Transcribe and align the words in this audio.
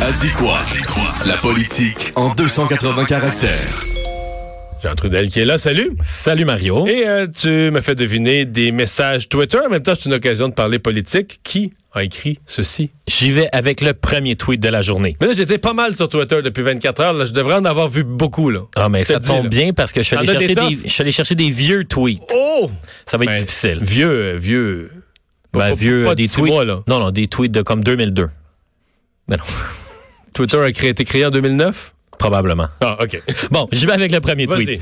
A 0.00 0.12
dit 0.12 0.30
quoi? 0.30 0.58
La 1.26 1.36
politique 1.36 2.12
en 2.14 2.34
280 2.34 3.04
caractères. 3.04 3.84
Jean 4.82 4.94
Trudel 4.94 5.28
qui 5.28 5.40
est 5.40 5.44
là. 5.44 5.58
Salut. 5.58 5.92
Salut 6.02 6.44
Mario. 6.44 6.86
Et 6.86 7.06
euh, 7.06 7.26
tu 7.26 7.70
m'as 7.70 7.80
fait 7.80 7.94
deviner 7.96 8.44
des 8.44 8.70
messages 8.70 9.28
Twitter. 9.28 9.58
En 9.64 9.70
même 9.70 9.82
temps, 9.82 9.94
c'est 9.98 10.06
une 10.06 10.14
occasion 10.14 10.48
de 10.48 10.54
parler 10.54 10.78
politique. 10.78 11.40
Qui 11.42 11.72
a 11.92 12.04
écrit 12.04 12.38
ceci? 12.46 12.90
J'y 13.08 13.32
vais 13.32 13.48
avec 13.52 13.80
le 13.80 13.92
premier 13.92 14.36
tweet 14.36 14.60
de 14.60 14.68
la 14.68 14.82
journée. 14.82 15.16
Mais 15.20 15.26
là, 15.26 15.32
j'étais 15.32 15.58
pas 15.58 15.72
mal 15.72 15.94
sur 15.94 16.08
Twitter 16.08 16.42
depuis 16.42 16.62
24 16.62 17.00
heures. 17.00 17.12
Là. 17.14 17.24
Je 17.24 17.32
devrais 17.32 17.56
en 17.56 17.64
avoir 17.64 17.88
vu 17.88 18.04
beaucoup. 18.04 18.50
Là. 18.50 18.60
Ah, 18.76 18.88
mais 18.88 19.04
ça 19.04 19.18
tombe 19.18 19.44
là. 19.44 19.48
bien 19.48 19.72
parce 19.72 19.92
que 19.92 20.00
je 20.02 20.06
suis, 20.06 20.16
allé 20.16 20.26
chercher 20.28 20.54
des 20.54 20.54
des, 20.54 20.78
je 20.84 20.88
suis 20.88 21.02
allé 21.02 21.12
chercher 21.12 21.34
des 21.34 21.50
vieux 21.50 21.84
tweets. 21.84 22.22
Oh! 22.34 22.70
Ça 23.06 23.16
va 23.18 23.24
être 23.24 23.30
Ben, 23.30 23.40
difficile. 23.42 23.78
Vieux, 23.82 24.08
euh, 24.10 24.36
vieux. 24.38 24.90
Ben, 25.52 25.60
pas- 25.60 25.74
vieux, 25.74 26.04
pas 26.04 26.14
des 26.14 26.28
tweets. 26.28 26.46
mois, 26.52 26.64
là. 26.64 26.82
Non, 26.86 27.00
non, 27.00 27.10
des 27.10 27.26
tweets 27.26 27.52
de 27.52 27.62
comme 27.62 27.82
2002. 27.82 28.28
Ben 29.26 29.36
non, 29.36 29.44
Twitter 30.38 30.58
a 30.62 30.70
créé- 30.70 30.90
été 30.90 31.04
créé 31.04 31.26
en 31.26 31.30
2009? 31.30 31.94
probablement. 32.16 32.68
Ah, 32.80 32.96
OK. 33.00 33.20
Bon, 33.50 33.66
j'y 33.72 33.86
vais 33.86 33.92
avec 33.92 34.12
le 34.12 34.20
premier 34.20 34.46
tweet. 34.46 34.80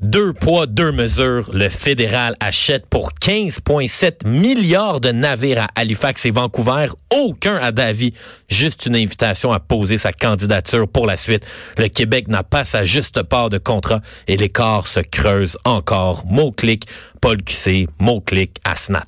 Deux 0.00 0.32
poids, 0.32 0.66
deux 0.66 0.90
mesures. 0.92 1.48
Le 1.52 1.68
fédéral 1.68 2.36
achète 2.40 2.86
pour 2.86 3.10
15,7 3.20 4.26
milliards 4.28 5.00
de 5.00 5.10
navires 5.10 5.62
à 5.62 5.68
Halifax 5.76 6.24
et 6.26 6.30
Vancouver. 6.32 6.86
Aucun 7.12 7.56
à 7.56 7.70
Davie. 7.72 8.12
Juste 8.48 8.86
une 8.86 8.94
invitation 8.96 9.52
à 9.52 9.58
poser 9.60 9.98
sa 9.98 10.12
candidature 10.12 10.88
pour 10.88 11.06
la 11.06 11.16
suite. 11.16 11.44
Le 11.76 11.86
Québec 11.88 12.26
n'a 12.28 12.42
pas 12.42 12.64
sa 12.64 12.84
juste 12.84 13.22
part 13.22 13.50
de 13.50 13.58
contrat 13.58 14.00
et 14.28 14.36
l'écart 14.36 14.86
se 14.88 15.00
creuse 15.00 15.56
encore. 15.64 16.24
Mot-clic, 16.26 16.86
Paul 17.20 17.42
QC, 17.42 17.86
mot-clic, 18.00 18.56
Asnat. 18.64 19.04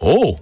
Oh! 0.00 0.36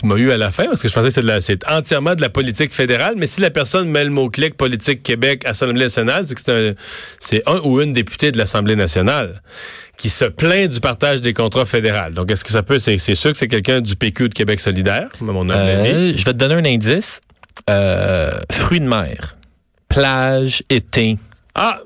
Tu 0.00 0.06
m'as 0.06 0.16
eu 0.16 0.30
à 0.30 0.36
la 0.38 0.50
fin 0.50 0.64
parce 0.66 0.80
que 0.80 0.88
je 0.88 0.94
pensais 0.94 1.08
que 1.08 1.14
c'est 1.14 1.20
de 1.20 1.26
la- 1.26 1.40
c'est 1.42 1.68
entièrement 1.68 2.14
de 2.14 2.22
la 2.22 2.30
politique 2.30 2.72
fédérale, 2.72 3.14
mais 3.18 3.26
si 3.26 3.40
la 3.42 3.50
personne 3.50 3.88
met 3.90 4.02
le 4.04 4.10
mot-clic 4.10 4.56
politique 4.56 5.02
Québec 5.02 5.44
Assemblée 5.44 5.80
nationale, 5.82 6.24
c'est 6.26 6.34
que 6.34 6.40
c'est 6.42 6.70
un, 6.70 6.74
c'est 7.20 7.42
un 7.46 7.58
ou 7.64 7.80
une 7.82 7.92
députée 7.92 8.32
de 8.32 8.38
l'Assemblée 8.38 8.76
nationale 8.76 9.42
qui 9.98 10.08
se 10.08 10.24
plaint 10.24 10.70
du 10.72 10.80
partage 10.80 11.20
des 11.20 11.34
contrats 11.34 11.66
fédéraux. 11.66 12.10
Donc, 12.12 12.30
est-ce 12.30 12.44
que 12.44 12.50
ça 12.50 12.62
peut, 12.62 12.78
c'est, 12.78 12.96
c'est 12.96 13.14
sûr 13.14 13.32
que 13.32 13.36
c'est 13.36 13.48
quelqu'un 13.48 13.82
du 13.82 13.94
PQ 13.96 14.30
de 14.30 14.34
Québec 14.34 14.58
solidaire, 14.60 15.08
mon. 15.20 15.50
Euh, 15.50 16.12
je 16.16 16.24
vais 16.24 16.32
te 16.32 16.38
donner 16.38 16.54
un 16.54 16.64
indice. 16.64 17.20
Euh, 17.68 18.30
fruits 18.50 18.80
de 18.80 18.86
mer. 18.88 19.36
Plage, 19.90 20.62
été. 20.70 21.18
Ah! 21.54 21.80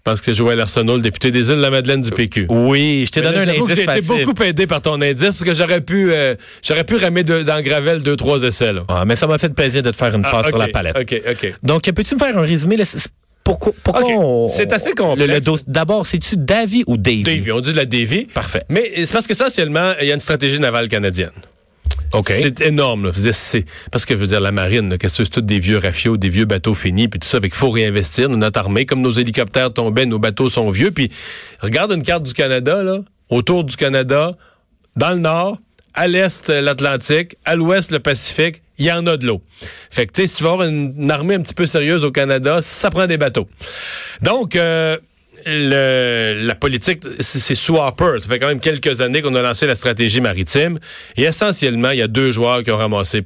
Je 0.00 0.10
pense 0.10 0.20
que 0.20 0.24
c'est 0.26 0.34
Joël 0.34 0.58
Arsenault, 0.58 0.96
le 0.96 1.02
député 1.02 1.30
des 1.30 1.50
îles 1.50 1.56
de 1.56 1.60
la 1.60 1.68
Madeleine 1.68 2.00
du 2.00 2.10
PQ. 2.10 2.46
Oui, 2.48 3.04
je 3.06 3.10
t'ai 3.12 3.20
donné 3.20 3.36
là, 3.44 3.52
un 3.52 3.54
que 3.54 3.60
indice 3.60 3.74
J'ai 3.76 3.82
été 3.82 4.00
beaucoup 4.24 4.42
aidé 4.42 4.66
par 4.66 4.80
ton 4.80 4.94
indice 5.02 5.20
parce 5.24 5.44
que 5.44 5.52
j'aurais 5.54 5.82
pu, 5.82 6.10
euh, 6.10 6.34
j'aurais 6.62 6.84
pu 6.84 6.96
ramer 6.96 7.22
de- 7.22 7.42
dans 7.42 7.60
Gravel 7.60 8.02
deux, 8.02 8.16
trois 8.16 8.42
essais, 8.42 8.72
là. 8.72 8.82
Ah, 8.88 9.04
mais 9.04 9.14
ça 9.14 9.26
m'a 9.26 9.36
fait 9.36 9.52
plaisir 9.54 9.82
de 9.82 9.90
te 9.90 9.96
faire 9.96 10.14
une 10.16 10.24
Ah, 10.24 10.30
passe 10.30 10.48
sur 10.48 10.56
la 10.56 10.68
palette. 10.68 10.96
OK, 10.98 11.20
OK. 11.30 11.54
Donc, 11.62 11.82
peux-tu 11.82 12.14
me 12.14 12.18
faire 12.18 12.38
un 12.38 12.42
résumé? 12.42 12.76
là? 12.76 12.84
Pourquoi, 13.44 13.72
pourquoi 13.84 14.04
on- 14.08 14.48
c'est 14.48 14.72
assez 14.72 14.90
le- 14.90 14.94
complexe. 14.94 15.64
D'abord, 15.66 16.06
c'est-tu 16.06 16.36
Davy 16.38 16.82
ou 16.86 16.96
Davy? 16.96 17.22
Davy, 17.22 17.52
on 17.52 17.60
dit 17.60 17.72
de 17.72 17.76
la 17.76 17.84
Davy. 17.84 18.24
Parfait. 18.32 18.62
Mais 18.70 18.90
c'est 19.04 19.12
parce 19.12 19.26
que 19.26 19.32
essentiellement, 19.32 19.92
il 20.00 20.08
y 20.08 20.12
a 20.12 20.14
une 20.14 20.20
stratégie 20.20 20.58
navale 20.60 20.88
canadienne. 20.88 21.30
OK. 22.12 22.28
C'est 22.28 22.60
énorme. 22.62 23.06
Là. 23.06 23.12
C'est- 23.12 23.64
parce 23.92 24.04
que 24.04 24.14
je 24.14 24.18
veux 24.20 24.26
dire, 24.26 24.40
la 24.40 24.52
marine, 24.52 24.96
qu'est-ce 24.98 25.18
que 25.18 25.24
c'est 25.24 25.30
tous 25.30 25.40
des 25.42 25.58
vieux 25.60 25.78
rafios, 25.78 26.16
des 26.16 26.28
vieux 26.28 26.44
bateaux 26.44 26.74
finis, 26.74 27.08
puis 27.08 27.20
tout 27.20 27.28
ça. 27.28 27.38
Il 27.42 27.50
faut 27.54 27.70
réinvestir 27.70 28.28
dans 28.28 28.36
notre 28.36 28.58
armée. 28.58 28.86
Comme 28.86 29.00
nos 29.02 29.12
hélicoptères 29.12 29.72
tombaient, 29.72 30.06
nos 30.06 30.18
bateaux 30.18 30.48
sont 30.48 30.70
vieux. 30.70 30.90
Puis 30.90 31.10
regarde 31.60 31.92
une 31.92 32.02
carte 32.02 32.24
du 32.24 32.34
Canada, 32.34 32.82
là, 32.82 32.98
autour 33.28 33.64
du 33.64 33.76
Canada, 33.76 34.32
dans 34.96 35.10
le 35.10 35.18
nord, 35.18 35.58
à 35.94 36.08
l'est, 36.08 36.50
euh, 36.50 36.60
l'Atlantique, 36.60 37.36
à 37.44 37.56
l'ouest, 37.56 37.90
le 37.90 37.98
Pacifique, 38.00 38.62
il 38.78 38.86
y 38.86 38.92
en 38.92 39.06
a 39.06 39.16
de 39.16 39.26
l'eau. 39.26 39.42
Fait 39.90 40.06
que, 40.06 40.12
tu 40.12 40.22
sais, 40.22 40.26
si 40.28 40.36
tu 40.36 40.44
veux 40.44 40.50
avoir 40.50 40.66
une, 40.66 40.94
une 40.96 41.10
armée 41.10 41.34
un 41.34 41.40
petit 41.42 41.54
peu 41.54 41.66
sérieuse 41.66 42.04
au 42.04 42.10
Canada, 42.10 42.60
ça 42.62 42.90
prend 42.90 43.06
des 43.06 43.18
bateaux. 43.18 43.48
Donc, 44.22 44.56
euh, 44.56 44.96
le- 45.46 46.46
la 46.46 46.54
politique, 46.54 47.02
c'est 47.20 47.54
sous 47.54 47.76
Harper. 47.78 48.16
Ça 48.20 48.28
fait 48.28 48.38
quand 48.38 48.46
même 48.48 48.60
quelques 48.60 49.00
années 49.00 49.22
qu'on 49.22 49.34
a 49.34 49.42
lancé 49.42 49.66
la 49.66 49.74
stratégie 49.74 50.20
maritime. 50.20 50.78
Et 51.16 51.22
essentiellement, 51.22 51.90
il 51.90 51.98
y 51.98 52.02
a 52.02 52.08
deux 52.08 52.30
joueurs 52.30 52.62
qui 52.62 52.70
ont 52.70 52.76
ramassé 52.76 53.22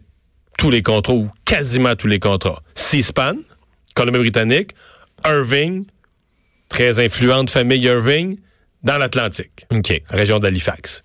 tous 0.59 0.71
les 0.71 0.83
contrats, 0.83 1.15
ou 1.15 1.31
quasiment 1.45 1.97
tous 1.97 2.07
les 2.07 2.19
contrats. 2.21 2.63
Seaspan, 2.75 3.35
Colombie-Britannique, 3.95 4.71
Irving, 5.25 5.85
très 6.69 7.05
influente 7.05 7.51
famille 7.51 7.83
Irving, 7.83 8.39
dans 8.83 8.99
l'Atlantique, 8.99 9.67
OK. 9.71 10.03
région 10.11 10.39
d'Halifax. 10.39 11.03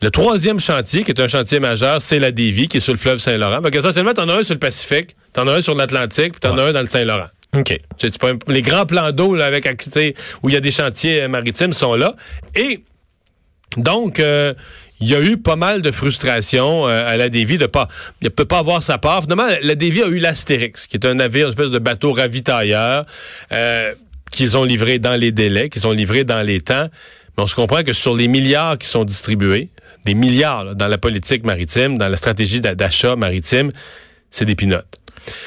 Le 0.00 0.10
troisième 0.10 0.60
chantier, 0.60 1.02
qui 1.02 1.10
est 1.10 1.20
un 1.20 1.26
chantier 1.28 1.58
majeur, 1.58 2.00
c'est 2.00 2.18
la 2.20 2.30
Davie, 2.30 2.68
qui 2.68 2.76
est 2.76 2.80
sur 2.80 2.92
le 2.92 2.98
fleuve 2.98 3.18
Saint-Laurent. 3.18 3.60
Donc, 3.60 3.74
essentiellement, 3.74 4.12
t'en 4.12 4.28
as 4.28 4.34
un 4.34 4.42
sur 4.44 4.54
le 4.54 4.60
Pacifique, 4.60 5.16
t'en 5.32 5.48
as 5.48 5.54
un 5.54 5.60
sur 5.60 5.74
l'Atlantique, 5.74 6.32
puis 6.32 6.40
t'en 6.40 6.56
as 6.56 6.62
un 6.64 6.72
dans 6.72 6.80
le 6.80 6.86
Saint-Laurent. 6.86 7.26
OK. 7.56 7.80
Les 8.48 8.62
grands 8.62 8.86
plans 8.86 9.10
d'eau 9.12 9.34
là, 9.34 9.46
avec 9.46 9.66
où 10.42 10.48
il 10.48 10.52
y 10.52 10.56
a 10.56 10.60
des 10.60 10.70
chantiers 10.70 11.26
maritimes 11.28 11.72
sont 11.72 11.94
là. 11.94 12.14
Et 12.54 12.84
donc, 13.76 14.20
euh, 14.20 14.54
il 15.00 15.08
y 15.08 15.14
a 15.14 15.22
eu 15.22 15.36
pas 15.36 15.56
mal 15.56 15.82
de 15.82 15.90
frustration 15.90 16.88
euh, 16.88 17.06
à 17.06 17.16
la 17.16 17.28
Davie 17.28 17.58
de 17.58 17.66
pas. 17.66 17.88
Il 18.20 18.30
peut 18.30 18.44
pas 18.44 18.58
avoir 18.58 18.82
sa 18.82 18.98
part. 18.98 19.22
Finalement, 19.22 19.48
la 19.62 19.74
Davie 19.74 20.02
a 20.02 20.08
eu 20.08 20.18
l'Astérix, 20.18 20.86
qui 20.86 20.96
est 20.96 21.06
un 21.06 21.14
navire, 21.14 21.46
une 21.46 21.52
espèce 21.52 21.70
de 21.70 21.78
bateau 21.78 22.12
ravitailleur 22.12 23.06
euh, 23.52 23.94
qu'ils 24.30 24.56
ont 24.58 24.64
livré 24.64 24.98
dans 24.98 25.16
les 25.16 25.32
délais, 25.32 25.70
qu'ils 25.70 25.86
ont 25.86 25.92
livré 25.92 26.24
dans 26.24 26.42
les 26.42 26.60
temps. 26.60 26.88
Mais 27.36 27.44
on 27.44 27.46
se 27.46 27.54
comprend 27.54 27.82
que 27.82 27.92
sur 27.92 28.14
les 28.14 28.28
milliards 28.28 28.76
qui 28.76 28.88
sont 28.88 29.04
distribués, 29.04 29.68
des 30.04 30.14
milliards 30.14 30.64
là, 30.64 30.74
dans 30.74 30.88
la 30.88 30.98
politique 30.98 31.44
maritime, 31.44 31.96
dans 31.96 32.08
la 32.08 32.16
stratégie 32.16 32.60
d'a- 32.60 32.74
d'achat 32.74 33.14
maritime, 33.16 33.72
c'est 34.30 34.44
des 34.44 34.56
pinottes. 34.56 34.98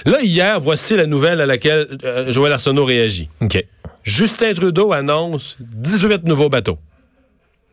Là, 0.06 0.22
hier, 0.22 0.60
voici 0.60 0.96
la 0.96 1.06
nouvelle 1.06 1.42
à 1.42 1.46
laquelle 1.46 1.88
euh, 2.04 2.32
Joël 2.32 2.54
Arsenault 2.54 2.86
réagit. 2.86 3.30
OK. 3.42 3.64
Justin 4.04 4.54
Trudeau 4.54 4.94
annonce 4.94 5.58
18 5.60 6.24
nouveaux 6.26 6.50
bateaux. 6.50 6.78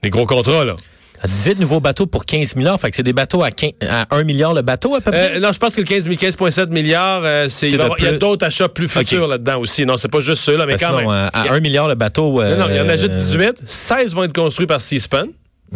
Des 0.02 0.10
gros 0.10 0.26
contrats, 0.26 0.64
là. 0.64 0.76
18 1.24 1.60
nouveaux 1.62 1.80
bateaux 1.80 2.06
pour 2.06 2.24
15 2.24 2.54
milliards. 2.54 2.78
Fait 2.80 2.90
que 2.90 2.96
c'est 2.96 3.02
des 3.02 3.12
bateaux 3.12 3.42
à, 3.42 3.50
15 3.50 3.72
à 3.88 4.06
1 4.14 4.22
milliard 4.22 4.54
le 4.54 4.62
bateau, 4.62 4.94
à 4.94 5.00
peu 5.00 5.10
près? 5.10 5.36
Euh, 5.36 5.40
non, 5.40 5.50
je 5.52 5.58
pense 5.58 5.74
que 5.74 5.80
le 5.80 5.86
15 5.86 6.06
15,7 6.06 6.68
milliards, 6.68 7.22
euh, 7.24 7.46
c'est, 7.48 7.70
il, 7.70 7.76
va 7.76 7.88
y 7.98 8.02
il 8.02 8.06
a 8.06 8.12
d'autres 8.18 8.46
achats 8.46 8.68
plus 8.68 8.86
futurs 8.86 9.26
là-dedans 9.26 9.58
aussi. 9.58 9.84
Non, 9.84 9.96
c'est 9.96 10.06
pas 10.06 10.20
juste 10.20 10.42
ceux-là, 10.44 10.64
mais 10.64 10.76
Parce 10.76 10.92
quand 10.92 10.98
sinon, 10.98 11.10
même. 11.10 11.30
à, 11.32 11.40
à 11.40 11.44
Il 11.44 11.46
y 11.46 11.48
a- 11.48 11.52
1 11.54 11.60
milliard 11.60 11.88
le 11.88 11.96
bateau... 11.96 12.40
euh, 12.40 12.54
Non, 12.56 12.66
non, 12.66 12.70
il 12.70 12.76
y 12.76 12.80
en 12.80 12.88
ajoute 12.88 13.12
18. 13.14 13.62
16 13.64 14.14
vont 14.14 14.24
être 14.24 14.32
construits 14.32 14.68
par 14.68 14.80
Seaspan, 14.80 15.26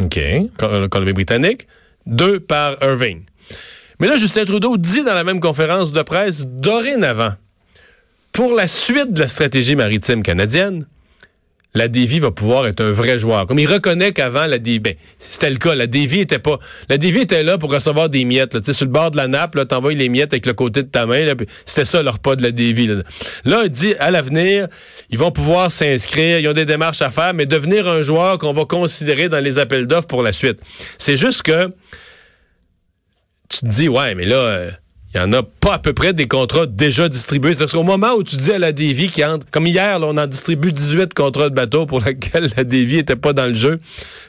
OK. 0.00 0.21
Col- 0.59 0.88
Colombie-Britannique, 0.88 1.66
deux 2.06 2.38
par 2.38 2.76
Irving. 2.81 3.22
Mais 4.02 4.08
là, 4.08 4.16
Justin 4.16 4.44
Trudeau 4.44 4.76
dit 4.78 5.04
dans 5.04 5.14
la 5.14 5.22
même 5.22 5.38
conférence 5.38 5.92
de 5.92 6.02
presse, 6.02 6.44
dorénavant, 6.44 7.34
pour 8.32 8.52
la 8.52 8.66
suite 8.66 9.12
de 9.12 9.20
la 9.20 9.28
stratégie 9.28 9.76
maritime 9.76 10.24
canadienne, 10.24 10.86
la 11.72 11.86
Davy 11.86 12.18
va 12.18 12.32
pouvoir 12.32 12.66
être 12.66 12.80
un 12.80 12.91
vrai 12.91 13.20
joueur. 13.20 13.46
Comme 13.46 13.60
il 13.60 13.72
reconnaît 13.72 14.10
qu'avant, 14.10 14.46
la 14.46 14.58
Davy, 14.58 14.80
ben, 14.80 14.94
c'était 15.20 15.50
le 15.50 15.56
cas, 15.56 15.76
la 15.76 15.86
Davy 15.86 16.18
était 16.18 16.41
pas, 16.41 16.58
la 16.88 16.98
Davy 16.98 17.20
était 17.20 17.44
là 17.44 17.58
pour 17.58 17.70
recevoir 17.70 18.09
des 18.09 18.24
miettes, 18.24 18.54
là. 18.54 18.72
Sur 18.72 18.86
le 18.86 18.91
bord 18.91 19.12
de 19.12 19.18
la 19.18 19.28
nappe, 19.28 19.54
là, 19.54 19.66
t'envoies 19.66 19.94
les 19.94 20.09
miettes 20.09 20.32
avec 20.32 20.47
le 20.47 20.54
côté 20.54 20.82
de 20.82 20.88
ta 20.88 21.06
main, 21.06 21.24
c'était 21.65 21.84
ça 21.84 22.03
leur 22.03 22.18
pas 22.18 22.34
de 22.34 22.42
la 22.42 22.50
là. 22.50 23.03
Là, 23.44 23.62
il 23.66 23.71
dit, 23.71 23.94
à 24.00 24.10
l'avenir, 24.10 24.66
ils 25.10 25.18
vont 25.18 25.30
pouvoir 25.30 25.71
s'inscrire, 25.71 26.41
ils 26.41 26.48
ont 26.48 26.54
des 26.54 26.65
démarches 26.65 27.03
à 27.03 27.12
faire, 27.12 27.34
mais 27.34 27.47
devenir 27.47 27.86
un 27.86 28.03
joueur 28.03 28.38
qu'on 28.38 28.53
va 28.53 28.65
considérer 28.65 29.28
dans 29.28 29.38
les 29.38 29.60
appels 29.60 29.86
d'offres 29.86 30.09
pour 30.09 30.24
la 30.24 30.32
suite. 30.32 30.59
C'est 30.98 31.16
juste 31.16 31.42
que, 31.42 31.71
tu 33.53 33.60
te 33.60 33.66
dis, 33.66 33.89
ouais, 33.89 34.15
mais 34.15 34.25
là, 34.25 34.37
euh, 34.37 34.71
il 35.15 35.19
y 35.19 35.21
en 35.21 35.33
a 35.34 35.43
pas 35.43 35.75
à 35.75 35.78
peu 35.78 35.93
près 35.93 36.15
des 36.15 36.27
contrats 36.27 36.65
déjà 36.65 37.07
distribués. 37.07 37.54
Parce 37.54 37.72
qu'au 37.72 37.83
moment 37.83 38.13
où 38.15 38.22
tu 38.22 38.37
dis 38.37 38.51
à 38.51 38.59
la 38.59 38.72
Davy 38.72 39.10
qui 39.10 39.22
entre, 39.22 39.47
comme 39.51 39.66
hier, 39.66 39.99
on 40.01 40.16
en 40.16 40.27
distribue 40.27 40.72
18 40.72 41.13
contrats 41.13 41.51
de 41.51 41.54
bateau 41.54 41.84
pour 41.84 42.01
lesquels 42.07 42.51
la 42.57 42.65
Davy 42.65 42.97
était 42.97 43.16
pas 43.16 43.34
dans 43.34 43.47
le 43.47 43.53
jeu. 43.53 43.78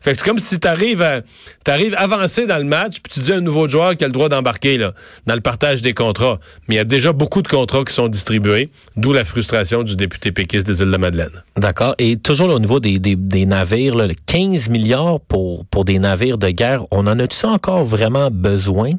Fait 0.01 0.11
que 0.11 0.17
c'est 0.17 0.25
comme 0.25 0.39
si 0.39 0.59
tu 0.59 0.67
arrives 0.67 1.23
t'arrives 1.63 1.95
avancé 1.97 2.45
dans 2.45 2.57
le 2.57 2.65
match, 2.65 2.99
puis 3.01 3.13
tu 3.13 3.21
dis 3.21 3.31
à 3.31 3.37
un 3.37 3.41
nouveau 3.41 3.69
joueur 3.69 3.95
qui 3.95 4.03
a 4.03 4.07
le 4.07 4.11
droit 4.11 4.27
d'embarquer 4.27 4.77
dans 4.77 5.35
le 5.35 5.39
partage 5.39 5.81
des 5.81 5.93
contrats. 5.93 6.39
Mais 6.67 6.75
il 6.75 6.77
y 6.79 6.81
a 6.81 6.85
déjà 6.85 7.13
beaucoup 7.13 7.41
de 7.41 7.47
contrats 7.47 7.85
qui 7.85 7.93
sont 7.93 8.09
distribués, 8.09 8.69
d'où 8.97 9.13
la 9.13 9.23
frustration 9.23 9.83
du 9.83 9.95
député 9.95 10.33
péquiste 10.33 10.67
des 10.67 10.81
Îles-de-Madeleine. 10.81 11.43
D'accord. 11.55 11.95
Et 11.97 12.17
toujours 12.17 12.49
au 12.49 12.59
niveau 12.59 12.81
des, 12.81 13.45
navires, 13.45 13.95
là, 13.95 14.07
le 14.07 14.15
15 14.25 14.67
milliards 14.67 15.21
pour, 15.21 15.65
pour 15.65 15.85
des 15.85 15.99
navires 15.99 16.37
de 16.37 16.49
guerre, 16.49 16.85
on 16.91 17.07
en 17.07 17.19
a-tu 17.19 17.45
encore 17.45 17.85
vraiment 17.85 18.29
besoin? 18.29 18.91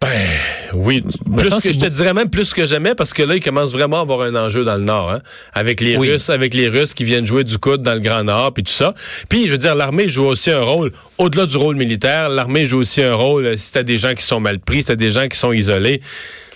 Ben 0.00 0.08
oui, 0.74 1.02
plus 1.36 1.50
que, 1.50 1.72
je 1.72 1.78
te 1.78 1.86
dirais 1.86 2.14
même 2.14 2.30
plus 2.30 2.54
que 2.54 2.64
jamais 2.64 2.94
parce 2.94 3.12
que 3.12 3.22
là, 3.24 3.34
il 3.34 3.42
commence 3.42 3.72
vraiment 3.72 3.98
à 3.98 4.02
avoir 4.02 4.20
un 4.20 4.34
enjeu 4.36 4.64
dans 4.64 4.76
le 4.76 4.84
Nord, 4.84 5.10
hein, 5.10 5.20
avec 5.54 5.80
les 5.80 5.96
Oui. 5.96 6.12
Russes, 6.12 6.30
avec 6.30 6.54
les 6.54 6.68
Russes 6.68 6.94
qui 6.94 7.02
viennent 7.02 7.26
jouer 7.26 7.42
du 7.42 7.58
coude 7.58 7.82
dans 7.82 7.94
le 7.94 8.00
Grand 8.00 8.22
Nord, 8.22 8.54
puis 8.54 8.62
tout 8.62 8.72
ça. 8.72 8.94
Puis, 9.28 9.46
je 9.46 9.52
veux 9.52 9.58
dire, 9.58 9.74
l'armée 9.74 10.08
joue 10.08 10.26
aussi 10.26 10.52
un 10.52 10.60
rôle, 10.60 10.92
au-delà 11.18 11.46
du 11.46 11.56
rôle 11.56 11.74
militaire, 11.74 12.28
l'armée 12.28 12.66
joue 12.66 12.78
aussi 12.78 13.02
un 13.02 13.14
rôle 13.14 13.46
euh, 13.46 13.56
si 13.56 13.72
t'as 13.72 13.82
des 13.82 13.98
gens 13.98 14.14
qui 14.14 14.22
sont 14.22 14.38
mal 14.38 14.60
pris, 14.60 14.78
si 14.78 14.84
t'as 14.84 14.94
des 14.96 15.10
gens 15.10 15.26
qui 15.26 15.36
sont 15.36 15.52
isolés. 15.52 16.00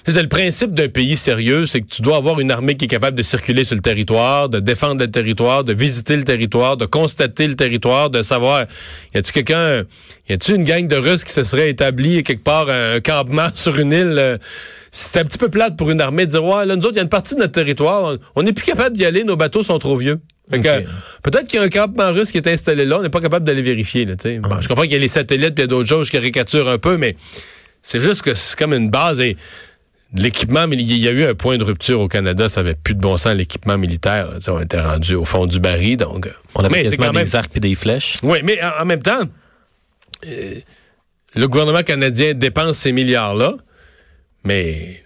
C'est 0.06 0.20
le 0.22 0.28
principe 0.28 0.74
d'un 0.74 0.88
pays 0.88 1.16
sérieux, 1.16 1.64
c'est 1.66 1.80
que 1.80 1.86
tu 1.86 2.02
dois 2.02 2.16
avoir 2.16 2.40
une 2.40 2.50
armée 2.50 2.76
qui 2.76 2.86
est 2.86 2.88
capable 2.88 3.16
de 3.16 3.22
circuler 3.22 3.62
sur 3.62 3.76
le 3.76 3.82
territoire, 3.82 4.48
de 4.48 4.58
défendre 4.58 5.00
le 5.00 5.10
territoire, 5.10 5.62
de 5.62 5.72
visiter 5.72 6.16
le 6.16 6.24
territoire, 6.24 6.76
de 6.76 6.86
constater 6.86 7.46
le 7.46 7.54
territoire, 7.54 8.10
de 8.10 8.22
savoir, 8.22 8.66
y 9.14 9.18
a-tu 9.18 9.30
quelqu'un, 9.32 9.84
y 10.28 10.32
a-tu 10.32 10.54
une 10.54 10.64
gang 10.64 10.88
de 10.88 10.96
Russes 10.96 11.22
qui 11.22 11.32
se 11.32 11.44
serait 11.44 11.70
établie 11.70 12.24
quelque 12.24 12.42
part 12.42 12.68
un 12.68 13.00
campement 13.00 13.48
sur 13.54 13.78
une 13.78 13.92
île 13.92 14.16
euh, 14.18 14.38
c'est 14.90 15.20
un 15.20 15.24
petit 15.24 15.38
peu 15.38 15.48
plate 15.48 15.76
pour 15.76 15.90
une 15.90 16.00
armée 16.02 16.26
de 16.26 16.32
dire 16.32 16.44
ouais 16.44 16.66
là 16.66 16.76
nous 16.76 16.82
autres 16.82 16.92
il 16.94 16.96
y 16.96 17.00
a 17.00 17.04
une 17.04 17.08
partie 17.08 17.34
de 17.34 17.40
notre 17.40 17.52
territoire, 17.52 18.16
on 18.34 18.42
n'est 18.42 18.52
plus 18.52 18.66
capable 18.66 18.94
d'y 18.96 19.06
aller, 19.06 19.24
nos 19.24 19.36
bateaux 19.36 19.62
sont 19.62 19.78
trop 19.78 19.96
vieux. 19.96 20.20
Fait 20.50 20.60
que, 20.60 20.80
Ok. 20.80 20.84
peut-être 21.22 21.46
qu'il 21.46 21.60
y 21.60 21.62
a 21.62 21.64
un 21.64 21.68
campement 21.70 22.10
russe 22.12 22.30
qui 22.32 22.38
est 22.38 22.48
installé 22.48 22.84
là, 22.84 22.98
on 22.98 23.02
n'est 23.02 23.08
pas 23.08 23.20
capable 23.20 23.46
d'aller 23.46 23.62
vérifier. 23.62 24.04
Là, 24.04 24.16
bon, 24.40 24.60
je 24.60 24.68
comprends 24.68 24.82
qu'il 24.82 24.92
y 24.92 24.96
a 24.96 24.98
les 24.98 25.08
satellites 25.08 25.58
et 25.60 25.66
d'autres 25.68 25.88
choses, 25.88 26.08
je 26.08 26.12
caricature 26.12 26.68
un 26.68 26.78
peu, 26.78 26.98
mais 26.98 27.16
c'est 27.80 28.00
juste 28.00 28.22
que 28.22 28.34
c'est 28.34 28.58
comme 28.58 28.74
une 28.74 28.90
base 28.90 29.20
et 29.20 29.36
l'équipement, 30.14 30.66
mais 30.66 30.76
il 30.76 30.96
y 30.98 31.08
a 31.08 31.10
eu 31.10 31.24
un 31.24 31.34
point 31.34 31.56
de 31.56 31.64
rupture 31.64 32.00
au 32.00 32.08
Canada, 32.08 32.48
ça 32.48 32.60
avait 32.60 32.74
plus 32.74 32.94
de 32.94 33.00
bon 33.00 33.16
sens 33.16 33.34
l'équipement 33.34 33.78
militaire. 33.78 34.28
on 34.48 34.60
était 34.60 34.80
rendu 34.80 35.14
au 35.14 35.24
fond 35.24 35.46
du 35.46 35.58
baril, 35.60 35.96
donc. 35.96 36.26
euh, 36.26 36.32
On 36.54 36.64
avait 36.64 36.70
mais 36.76 36.82
quasiment 36.84 37.06
quand 37.06 37.12
même. 37.14 37.24
des 37.24 37.36
arcs 37.36 37.50
puis 37.50 37.60
des 37.60 37.74
flèches. 37.74 38.18
Oui, 38.22 38.38
mais 38.44 38.58
en, 38.62 38.84
même 38.84 39.02
temps, 39.02 39.22
euh, 40.26 40.54
le 41.34 41.48
gouvernement 41.48 41.82
canadien 41.82 42.34
dépense 42.34 42.78
ces 42.78 42.92
milliards-là, 42.92 43.54
mais 44.44 45.02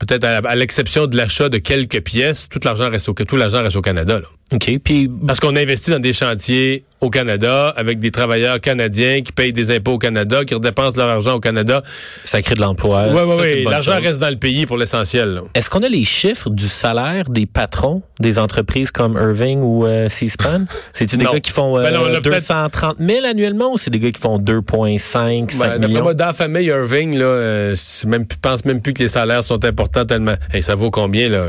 peut-être 0.00 0.24
à, 0.24 0.38
à 0.38 0.54
l'exception 0.56 1.06
de 1.06 1.16
l'achat 1.16 1.48
de 1.48 1.58
quelques 1.58 2.00
pièces, 2.02 2.48
tout 2.48 2.60
l'argent 2.64 2.90
reste 2.90 3.08
au, 3.08 3.14
tout 3.14 3.36
l'argent 3.36 3.62
reste 3.62 3.76
au 3.76 3.82
Canada. 3.82 4.18
Là. 4.18 4.26
OK. 4.52 4.78
Puis, 4.82 5.08
Parce 5.26 5.38
qu'on 5.40 5.54
investit 5.56 5.90
dans 5.90 6.00
des 6.00 6.12
chantiers 6.12 6.84
au 7.00 7.08
Canada 7.08 7.72
avec 7.76 7.98
des 7.98 8.10
travailleurs 8.10 8.60
canadiens 8.60 9.22
qui 9.22 9.32
payent 9.32 9.52
des 9.54 9.70
impôts 9.74 9.92
au 9.92 9.98
Canada, 9.98 10.44
qui 10.44 10.52
redépensent 10.54 10.98
leur 10.98 11.08
argent 11.08 11.34
au 11.34 11.40
Canada. 11.40 11.82
ça 12.24 12.42
crée 12.42 12.56
de 12.56 12.60
l'emploi. 12.60 13.06
Oui, 13.10 13.22
oui, 13.26 13.34
oui. 13.40 13.64
L'argent 13.64 13.98
reste 14.02 14.18
dans 14.20 14.28
le 14.28 14.36
pays 14.36 14.66
pour 14.66 14.76
l'essentiel. 14.76 15.40
Est-ce 15.54 15.70
qu'on 15.70 15.82
a 15.82 15.88
les 15.88 16.04
chiffres 16.04 16.50
du 16.50 16.66
salaire 16.66 17.30
des 17.30 17.46
patrons 17.46 18.02
des 18.18 18.38
entreprises 18.38 18.90
comme 18.90 19.14
Irving 19.14 19.60
ou 19.62 19.86
euh, 19.86 20.08
C-SPAN? 20.08 20.66
C'est-tu 20.92 21.16
des 21.16 21.24
Non. 21.24 21.32
gars 21.32 21.40
qui 21.40 21.52
font 21.52 21.78
euh, 21.78 21.84
Ben 21.84 21.94
non, 21.94 22.00
on 22.02 22.06
a 22.14 22.20
peut-être- 22.20 22.34
230 22.40 22.96
000 22.98 23.24
annuellement 23.24 23.72
ou 23.72 23.78
c'est 23.78 23.90
des 23.90 24.00
gars 24.00 24.10
qui 24.10 24.20
font 24.20 24.38
2,5, 24.38 24.98
5 24.98 25.58
Ben, 25.58 25.86
millions? 25.88 26.02
moi, 26.02 26.12
dans 26.14 26.26
la 26.26 26.32
famille 26.34 26.66
Irving, 26.66 27.16
là, 27.16 27.24
euh, 27.24 27.72
c'est 27.76 28.08
même, 28.08 28.26
je 28.30 28.36
pense 28.42 28.64
même 28.64 28.82
plus 28.82 28.92
que 28.92 29.02
les 29.02 29.08
salaires 29.08 29.42
sont 29.44 29.64
importants 29.64 30.04
tellement. 30.04 30.34
Hey, 30.52 30.62
ça 30.62 30.74
vaut 30.74 30.90
combien, 30.90 31.28
là? 31.30 31.46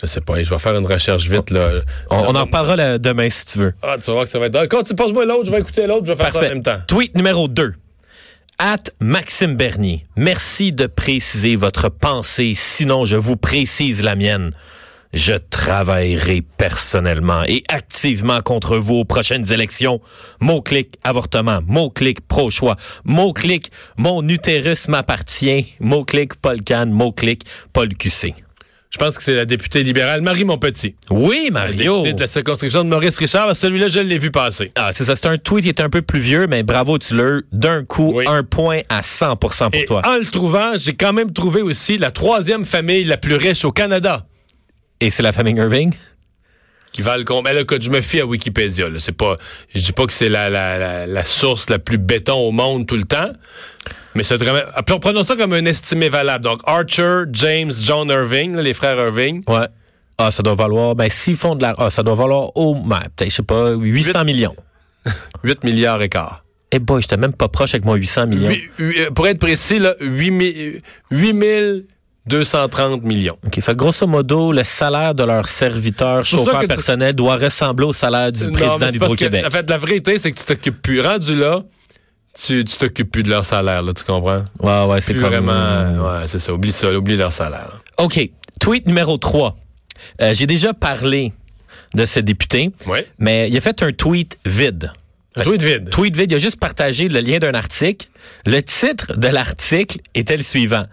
Je 0.00 0.06
sais 0.06 0.20
pas. 0.20 0.42
Je 0.42 0.50
vais 0.50 0.58
faire 0.58 0.76
une 0.76 0.86
recherche 0.86 1.28
vite, 1.28 1.50
là. 1.50 1.70
On, 2.10 2.16
on 2.16 2.34
en 2.34 2.44
reparlera 2.44 2.76
là, 2.76 2.98
demain 2.98 3.28
si 3.28 3.44
tu 3.44 3.58
veux. 3.58 3.74
Ah, 3.82 3.96
tu 3.98 4.06
vas 4.06 4.12
voir 4.14 4.24
que 4.24 4.30
ça 4.30 4.38
va 4.38 4.46
être. 4.46 4.66
Quand 4.66 4.82
tu 4.82 4.94
passes 4.94 5.12
moi 5.12 5.24
l'autre, 5.24 5.46
je 5.46 5.50
vais 5.50 5.60
écouter 5.60 5.86
l'autre, 5.86 6.06
je 6.06 6.12
vais 6.12 6.16
faire 6.16 6.32
ça 6.32 6.38
en 6.38 6.42
même 6.42 6.62
temps. 6.62 6.78
Tweet 6.86 7.14
numéro 7.16 7.48
2. 7.48 7.74
At 8.58 8.84
Maxime 9.00 9.56
Bernier. 9.56 10.06
Merci 10.16 10.70
de 10.70 10.86
préciser 10.86 11.56
votre 11.56 11.88
pensée, 11.88 12.52
sinon 12.54 13.04
je 13.04 13.16
vous 13.16 13.36
précise 13.36 14.02
la 14.02 14.14
mienne. 14.14 14.52
Je 15.12 15.34
travaillerai 15.34 16.42
personnellement 16.56 17.42
et 17.46 17.62
activement 17.68 18.40
contre 18.40 18.78
vous 18.78 18.96
aux 18.96 19.04
prochaines 19.04 19.52
élections. 19.52 20.00
Mot-clic 20.40 20.94
avortement, 21.04 21.60
mot-clic 21.66 22.26
pro-choix, 22.26 22.76
mot-clic 23.04 23.70
mon 23.98 24.26
utérus 24.26 24.88
m'appartient, 24.88 25.66
mot-clic 25.80 26.34
Paul 26.36 26.62
Cannes, 26.62 26.92
mot-clic 26.92 27.44
Paul 27.74 27.88
QC. 27.94 28.34
Je 28.92 28.98
pense 28.98 29.16
que 29.16 29.24
c'est 29.24 29.34
la 29.34 29.46
députée 29.46 29.82
libérale 29.82 30.20
Marie 30.20 30.44
Montpetit. 30.44 30.94
Oui, 31.10 31.44
La 31.46 31.60
Mario. 31.60 31.96
députée 32.02 32.12
de 32.14 32.20
la 32.20 32.26
circonscription 32.26 32.84
de 32.84 32.90
Maurice 32.90 33.16
Richard. 33.18 33.56
Celui-là, 33.56 33.88
je 33.88 34.00
l'ai 34.00 34.18
vu 34.18 34.30
passer. 34.30 34.70
Ah, 34.76 34.90
c'est 34.92 35.04
ça. 35.04 35.16
C'est 35.16 35.26
un 35.26 35.38
tweet 35.38 35.62
qui 35.64 35.68
est 35.70 35.80
un 35.80 35.88
peu 35.88 36.02
plus 36.02 36.20
vieux, 36.20 36.46
mais 36.46 36.62
bravo, 36.62 36.98
tu 36.98 37.16
l'as 37.16 37.40
d'un 37.52 37.84
coup, 37.84 38.12
Oui. 38.16 38.26
un 38.28 38.42
point 38.44 38.80
à 38.90 39.00
100% 39.00 39.70
pour 39.70 39.80
Et 39.80 39.84
toi. 39.86 40.02
en 40.04 40.16
le 40.18 40.26
trouvant, 40.26 40.72
j'ai 40.76 40.92
quand 40.94 41.14
même 41.14 41.32
trouvé 41.32 41.62
aussi 41.62 41.96
la 41.96 42.10
troisième 42.10 42.66
famille 42.66 43.04
la 43.04 43.16
plus 43.16 43.34
riche 43.36 43.64
au 43.64 43.72
Canada. 43.72 44.26
Et 45.00 45.08
c'est 45.08 45.22
la 45.22 45.32
famille 45.32 45.54
Irving? 45.56 45.92
Qui 46.92 47.02
valent 47.02 47.24
combien? 47.24 47.52
Là, 47.54 47.62
écoute, 47.62 47.82
je 47.82 47.90
me 47.90 48.00
fie 48.02 48.20
à 48.20 48.26
Wikipédia. 48.26 48.88
Là. 48.88 48.98
C'est 48.98 49.12
pas, 49.16 49.38
je 49.74 49.80
dis 49.80 49.92
pas 49.92 50.06
que 50.06 50.12
c'est 50.12 50.28
la, 50.28 50.50
la, 50.50 50.78
la, 50.78 51.06
la 51.06 51.24
source 51.24 51.70
la 51.70 51.78
plus 51.78 51.96
béton 51.98 52.34
au 52.36 52.52
monde 52.52 52.86
tout 52.86 52.96
le 52.96 53.04
temps. 53.04 53.30
Mais 54.14 54.24
c'est 54.24 54.36
vraiment. 54.36 54.60
Appelons- 54.74 55.00
Prenons 55.00 55.22
ça 55.22 55.34
comme 55.36 55.54
un 55.54 55.64
estimé 55.64 56.10
valable. 56.10 56.44
Donc, 56.44 56.60
Archer, 56.66 57.22
James, 57.32 57.72
John 57.80 58.10
Irving, 58.10 58.54
là, 58.56 58.62
les 58.62 58.74
frères 58.74 58.98
Irving. 58.98 59.42
Ouais. 59.48 59.66
Ah, 60.18 60.30
ça 60.30 60.42
doit 60.42 60.54
valoir, 60.54 60.94
ben, 60.94 61.08
s'ils 61.08 61.36
font 61.38 61.54
de 61.56 61.62
la, 61.62 61.74
ah, 61.78 61.88
ça 61.88 62.02
doit 62.02 62.14
valoir 62.14 62.54
au, 62.56 62.74
ben, 62.74 63.00
peut-être, 63.16 63.30
je 63.30 63.36
sais 63.36 63.42
pas, 63.42 63.70
800 63.72 64.24
millions. 64.26 64.54
8 65.42 65.64
milliards 65.64 66.02
et 66.02 66.10
quart. 66.10 66.44
Eh 66.70 66.78
boy, 66.78 67.00
j'étais 67.02 67.16
même 67.16 67.32
pas 67.34 67.48
proche 67.48 67.74
avec 67.74 67.84
mon 67.86 67.94
800 67.94 68.26
millions. 68.28 68.54
Pour 69.14 69.26
être 69.26 69.38
précis, 69.38 69.78
là, 69.78 69.94
8 70.00 70.82
230 72.26 73.02
millions. 73.02 73.36
OK. 73.44 73.60
Fait 73.60 73.76
grosso 73.76 74.06
modo, 74.06 74.52
le 74.52 74.62
salaire 74.64 75.14
de 75.14 75.24
leur 75.24 75.48
serviteur, 75.48 76.24
C'est 76.24 76.36
pour 76.36 76.44
ça 76.44 76.52
chauffeur 76.52 76.60
que 76.62 76.66
tu- 76.66 76.74
personnel 76.74 77.14
doit 77.14 77.36
ressembler 77.36 77.86
au 77.86 77.92
salaire 77.92 78.30
du 78.30 78.46
Non, 78.46 78.52
président 78.52 78.90
d'Hydro-Québec. 78.90 79.44
En 79.46 79.50
fait, 79.50 79.68
la 79.68 79.78
vérité, 79.78 80.18
c'est 80.18 80.30
que 80.30 80.38
tu 80.38 80.44
t'occupes 80.44 80.80
plus. 80.80 81.00
Rendu 81.00 81.34
là, 81.36 81.62
tu 82.40 82.64
t'occupes 82.64 83.10
plus 83.10 83.22
de 83.24 83.30
leur 83.30 83.44
salaire, 83.44 83.82
là, 83.82 83.92
tu 83.92 84.04
comprends? 84.04 84.44
Ouais, 84.60 84.84
ouais, 84.92 85.00
c'est 85.00 85.14
comme- 85.14 85.24
vraiment. 85.24 85.52
Ouais, 85.52 86.26
c'est 86.26 86.38
ça. 86.38 86.52
Oublie 86.54 86.72
ça, 86.72 86.90
oublie 86.92 87.16
leur 87.16 87.32
salaire. 87.32 87.68
là. 87.72 88.04
OK. 88.04 88.30
Tweet 88.60 88.86
numéro 88.86 89.18
3. 89.18 89.56
Euh, 90.20 90.32
J'ai 90.34 90.46
déjà 90.46 90.72
parlé 90.74 91.32
de 91.94 92.06
ce 92.06 92.20
député, 92.20 92.70
Ouais. 92.86 93.06
mais 93.18 93.48
il 93.50 93.56
a 93.56 93.60
fait 93.60 93.82
un 93.82 93.92
tweet 93.92 94.38
vide. 94.46 94.92
Un 95.34 95.42
tweet 95.42 95.62
vide. 95.62 95.90
Tweet 95.90 96.16
vide, 96.16 96.30
il 96.30 96.34
a 96.36 96.38
juste 96.38 96.58
partagé 96.60 97.08
le 97.08 97.20
lien 97.20 97.38
d'un 97.38 97.54
article. 97.54 98.06
Le 98.46 98.60
titre 98.62 99.14
de 99.16 99.28
l'article 99.28 99.98
était 100.14 100.36
le 100.36 100.42
suivant. 100.42 100.84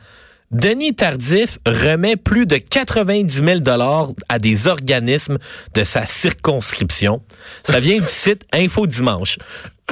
Denis 0.51 0.95
Tardif 0.95 1.59
remet 1.67 2.15
plus 2.15 2.47
de 2.47 2.57
90 2.57 3.43
000 3.43 3.59
dollars 3.59 4.07
à 4.29 4.39
des 4.39 4.65
organismes 4.65 5.37
de 5.75 5.83
sa 5.83 6.07
circonscription. 6.07 7.21
Ça 7.63 7.79
vient 7.79 7.99
du 7.99 8.07
site 8.07 8.45
Info 8.51 8.87
Dimanche. 8.87 9.37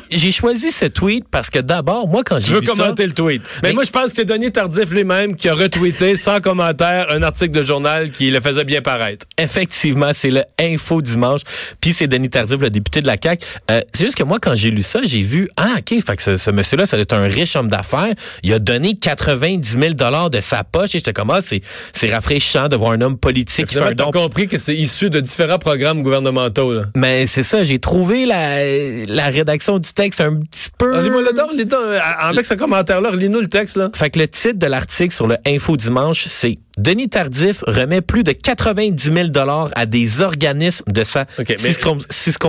J'ai 0.10 0.32
choisi 0.32 0.72
ce 0.72 0.86
tweet 0.86 1.26
parce 1.30 1.50
que 1.50 1.60
d'abord, 1.60 2.08
moi, 2.08 2.24
quand 2.26 2.38
Tu 2.40 2.46
j'ai 2.48 2.54
veux 2.54 2.60
vu 2.62 2.66
ça... 2.68 2.74
commenter 2.74 3.06
le 3.06 3.14
tweet. 3.14 3.42
Mais, 3.62 3.70
Mais- 3.70 3.74
moi, 3.74 3.84
je 3.84 3.92
pense 3.92 4.12
que 4.12 4.18
c'est 4.18 4.26
Denis 4.26 4.52
Tardif 4.52 4.90
lui-même 4.92 5.36
qui 5.36 5.50
a 5.50 5.54
retweeté 5.54 6.16
sans 6.16 6.40
commentaire 6.40 7.07
un 7.12 7.21
article 7.24 7.52
de 7.52 7.64
journal 7.64 8.10
qui 8.12 8.30
le 8.31 8.40
faisait 8.42 8.64
bien 8.64 8.81
paraître. 8.81 9.26
Effectivement, 9.38 10.12
c'est 10.14 10.31
le 10.31 10.44
Info 10.60 11.02
Dimanche. 11.02 11.42
Puis 11.81 11.94
c'est 11.94 12.07
Denis 12.07 12.30
Tardif, 12.30 12.60
le 12.60 12.69
député 12.69 13.02
de 13.02 13.07
la 13.07 13.16
CAQ. 13.21 13.45
Euh, 13.71 13.81
c'est 13.94 14.06
juste 14.06 14.18
que 14.18 14.24
moi, 14.24 14.38
quand 14.42 14.56
j'ai 14.56 14.71
lu 14.71 14.81
ça, 14.81 15.00
j'ai 15.04 15.21
vu, 15.24 15.50
ah, 15.57 15.76
OK, 15.80 15.90
fait 16.06 16.16
que 16.16 16.24
ce, 16.24 16.38
ce 16.38 16.52
monsieur-là, 16.52 16.86
ça 16.86 16.98
doit 16.98 17.04
être 17.04 17.14
un 17.14 17.28
riche 17.28 17.56
homme 17.56 17.68
d'affaires. 17.69 18.14
Il 18.44 18.54
a 18.54 18.60
donné 18.60 18.95
90 18.95 19.68
000 19.80 19.94
de 19.94 20.40
sa 20.40 20.64
poche. 20.64 20.95
Et 20.95 21.00
j'étais 21.00 21.14
comme, 21.14 21.31
ah, 21.31 21.42
c'est, 21.42 21.62
c'est 21.94 22.12
rafraîchissant 22.14 22.68
de 22.68 22.76
voir 22.76 22.92
un 22.92 23.02
homme 23.02 23.18
politique 23.18 23.68
qui 23.68 23.76
fait 23.76 23.81
un 23.81 23.92
don. 23.92 24.12
compris 24.12 24.48
que 24.48 24.57
c'est 24.57 24.76
issu 24.76 25.10
de 25.10 25.19
différents 25.19 25.60
programmes 25.60 26.04
gouvernementaux. 26.04 26.74
Là. 26.74 26.83
Mais 26.95 27.28
c'est 27.28 27.44
ça, 27.44 27.64
j'ai 27.64 27.80
trouvé 27.80 28.26
la, 28.26 28.64
la 29.07 29.26
rédaction 29.30 29.80
du 29.80 29.87
texte 29.94 30.22
un 30.22 30.36
petit 30.38 30.70
peu... 30.78 30.96
Ah, 30.96 31.02
Lis-moi 31.02 31.22
le 31.22 31.34
don, 31.34 31.50
lis 31.54 31.66
donc, 31.66 31.80
euh, 31.82 32.00
avec 32.20 32.46
ce 32.46 32.54
commentaire-là, 32.54 33.12
lis-nous 33.16 33.42
le 33.42 33.48
texte. 33.48 33.78
Là. 33.78 33.90
Fait 33.96 34.10
que 34.10 34.20
le 34.20 34.28
titre 34.28 34.60
de 34.60 34.68
l'article 34.68 35.14
sur 35.14 35.28
le 35.28 35.38
Info 35.46 35.76
Dimanche, 35.78 36.26
c'est 36.26 36.58
Denis 36.78 37.10
Tardif 37.10 37.64
remet 37.68 38.02
plus 38.02 38.24
de 38.24 38.32
90 38.32 39.12
000 39.14 39.28
dollars 39.30 39.70
à 39.76 39.86
des 39.86 40.22
organismes 40.22 40.86
de 40.88 41.04
sa 41.04 41.26
OK, 41.40 41.56
mais 41.64 41.74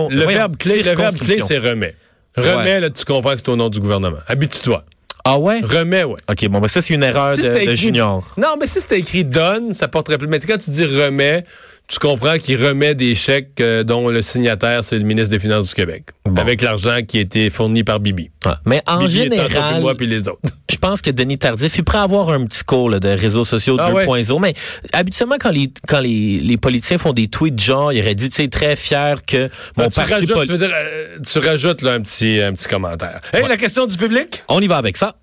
Le 0.09 0.25
verbe 0.25 0.57
clé, 0.57 0.83
le 0.83 0.95
verbe 0.95 1.17
clé, 1.17 1.39
c'est 1.45 1.57
remet. 1.57 1.95
Remet, 2.37 2.79
là, 2.79 2.89
tu 2.89 3.05
comprends 3.05 3.31
que 3.31 3.37
c'est 3.37 3.49
au 3.49 3.55
nom 3.55 3.69
du 3.69 3.79
gouvernement. 3.79 4.19
Habitue-toi. 4.27 4.83
Ah 5.25 5.37
ouais? 5.37 5.59
Remets, 5.61 6.05
ouais. 6.05 6.17
OK, 6.29 6.47
bon, 6.47 6.59
ben 6.59 6.67
ça, 6.67 6.81
c'est 6.81 6.93
une 6.93 7.03
erreur 7.03 7.31
Si 7.31 7.41
de, 7.41 7.65
de 7.69 7.75
junior. 7.75 8.23
Non, 8.37 8.55
mais 8.59 8.67
si 8.67 8.79
c'était 8.79 8.99
écrit 8.99 9.25
donne, 9.25 9.73
ça 9.73 9.87
porterait 9.87 10.17
plus. 10.17 10.27
Mais 10.27 10.39
quand 10.39 10.57
tu 10.57 10.71
dis 10.71 10.85
remet, 10.85 11.43
tu 11.89 11.97
comprends 11.97 12.37
qu'il 12.37 12.63
remet 12.63 12.93
des 12.93 13.15
chèques 13.15 13.59
euh, 13.61 13.83
dont 13.83 14.09
le 14.09 14.21
signataire, 14.21 14.83
c'est 14.83 14.99
le 14.99 15.05
ministre 15.05 15.31
des 15.31 15.39
Finances 15.39 15.69
du 15.69 15.73
Québec. 15.73 16.03
Bon. 16.23 16.39
Avec 16.39 16.61
l'argent 16.61 16.99
qui 17.05 17.17
a 17.17 17.21
été 17.21 17.49
fourni 17.49 17.83
par 17.83 17.99
Bibi. 17.99 18.29
Ouais. 18.45 18.51
Mais 18.65 18.83
en 18.87 18.99
Bibi 18.99 19.27
puis 19.27 19.37
général, 19.37 19.81
moi 19.81 19.95
puis 19.95 20.05
les 20.05 20.27
autres. 20.29 20.39
je 20.69 20.77
pense 20.77 21.01
que 21.01 21.09
Denis 21.09 21.39
Tardif, 21.39 21.75
il 21.77 21.83
pourrait 21.83 21.99
avoir 21.99 22.29
un 22.29 22.45
petit 22.45 22.63
cours 22.63 22.91
là, 22.91 22.99
de 22.99 23.09
réseaux 23.09 23.43
sociaux 23.43 23.77
Ah 23.79 23.91
2.0, 23.91 24.39
mais 24.39 24.53
habituellement, 24.93 25.37
quand 25.39 25.49
les 25.49 25.73
quand 25.87 25.99
les, 25.99 26.39
les 26.39 26.57
politiciens 26.57 26.99
font 26.99 27.13
des 27.13 27.27
tweets 27.27 27.59
genre, 27.59 27.91
il 27.91 27.99
aurait 28.01 28.15
dit, 28.15 28.29
tu 28.29 28.35
sais, 28.35 28.47
très 28.49 28.75
fier 28.75 29.25
que 29.25 29.49
mon 29.75 29.85
Ben, 29.85 29.89
tu, 29.89 29.95
parti 29.95 30.13
rajoutes, 30.13 30.45
tu 30.45 30.51
veux 30.51 30.57
dire, 30.57 30.71
euh, 30.71 31.17
tu 31.25 31.39
rajoutes 31.39 31.81
là, 31.81 31.93
un, 31.93 32.01
petit, 32.01 32.39
un 32.39 32.53
petit 32.53 32.67
commentaire. 32.67 33.19
Hey, 33.33 33.47
la 33.47 33.57
question 33.57 33.87
du 33.87 33.97
public? 33.97 34.43
On 34.47 34.61
y 34.61 34.67
va 34.67 34.77
avec 34.77 34.95
ça. 34.95 35.15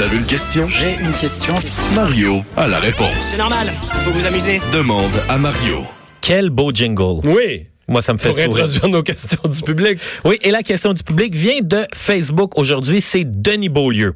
Vous 0.00 0.06
avez 0.06 0.16
une 0.16 0.24
question? 0.24 0.66
J'ai 0.66 0.94
une 0.98 1.12
question. 1.12 1.52
Mario 1.94 2.42
a 2.56 2.66
la 2.68 2.78
réponse. 2.78 3.20
C'est 3.20 3.36
normal, 3.36 3.70
faut 4.02 4.10
vous 4.12 4.24
amuser. 4.24 4.58
Demande 4.72 5.12
à 5.28 5.36
Mario. 5.36 5.84
Quel 6.22 6.48
beau 6.48 6.72
jingle. 6.72 7.20
Oui. 7.24 7.66
Moi, 7.86 8.00
ça 8.00 8.14
me 8.14 8.18
fait 8.18 8.30
Pour 8.30 8.38
sourire. 8.38 8.64
introduire 8.64 8.88
nos 8.88 9.02
questions 9.02 9.42
du 9.44 9.60
public. 9.60 9.98
Oui, 10.24 10.38
et 10.40 10.50
la 10.52 10.62
question 10.62 10.94
du 10.94 11.02
public 11.02 11.34
vient 11.34 11.58
de 11.62 11.84
Facebook 11.94 12.56
aujourd'hui, 12.56 13.02
c'est 13.02 13.26
Denis 13.26 13.68
Beaulieu. 13.68 14.14